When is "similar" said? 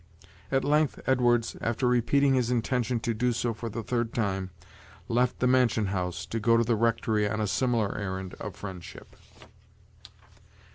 7.45-7.95